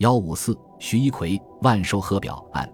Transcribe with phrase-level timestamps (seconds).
[0.00, 2.66] 幺五四，徐一奎万寿贺表案，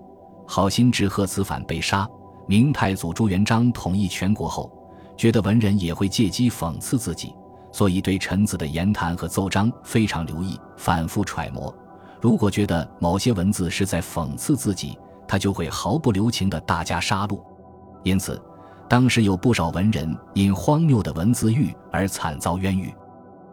[0.47, 2.09] 好心之贺子反被杀。
[2.47, 4.71] 明太祖朱元璋统一全国后，
[5.17, 7.35] 觉得文人也会借机讽刺自己，
[7.73, 11.75] 所以对臣子的言谈和奏章非常留意，反复揣摩。
[12.21, 14.97] 如果觉得某些文字是在讽刺自己，
[15.27, 17.41] 他就会毫不留情地大加杀戮。
[18.05, 18.41] 因此，
[18.89, 22.95] 当时有不少文人因荒谬的文字狱而惨遭冤狱。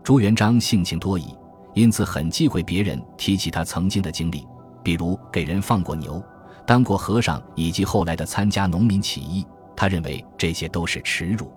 [0.03, 1.35] 朱元璋性情多疑，
[1.73, 4.47] 因此很忌讳别人提起他曾经的经历，
[4.83, 6.23] 比如给人放过牛、
[6.65, 9.45] 当过和尚，以及后来的参加农民起义。
[9.75, 11.51] 他认为这些都是耻辱。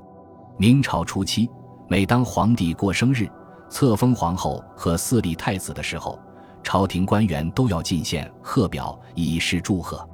[0.59, 1.49] 明朝初期，
[1.89, 3.29] 每当皇帝过生日、
[3.69, 6.19] 册封皇后和四立太子的时候，
[6.63, 10.09] 朝廷官员都要进献贺表以示祝贺。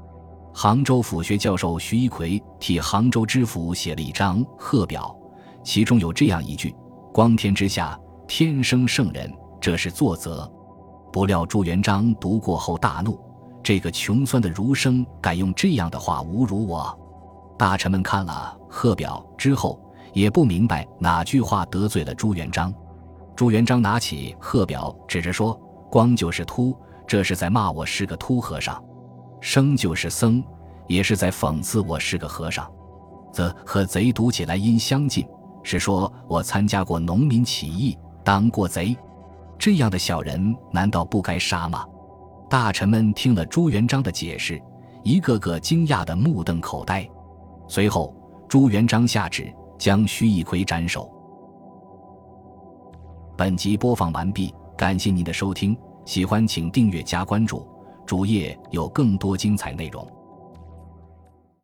[0.53, 5.17] 杭州府学教授徐一奎替杭州知府写了一张贺表，
[5.65, 6.75] 其中有这样一句
[7.15, 10.51] ：“光天之下，天生圣人，这是作则。”
[11.13, 13.21] 不料朱元璋读过后大怒，
[13.63, 16.99] 这个穷酸的儒生敢用这样的话侮辱我。
[17.59, 19.79] 大臣们看了贺表之后，
[20.15, 22.73] 也不明白哪句话得罪了朱元璋。
[23.37, 25.53] 朱元璋拿起贺表，指着说
[25.91, 26.75] ：“光就是秃，
[27.07, 28.83] 这是在骂我是个秃和尚。”
[29.41, 30.43] 生就是僧，
[30.89, 32.67] 也是在讽刺我是个和尚。
[33.33, 35.27] 则和贼读起来音相近，
[35.63, 38.97] 是说我参加过农民起义，当过贼。
[39.63, 41.87] 这样的小人难道不该杀吗？
[42.51, 44.61] 大臣们听了朱元璋的解释，
[45.05, 47.09] 一个个惊讶的目瞪口呆。
[47.69, 48.13] 随后，
[48.49, 51.09] 朱元璋下旨将徐一奎斩首。
[53.39, 57.65] 本集播放完毕，感谢您的收听，喜欢请订阅加关注。
[58.05, 60.05] 主页有更多精彩内容。